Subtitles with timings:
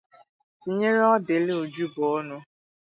[0.61, 2.37] tinyéré Odili Ujubuonu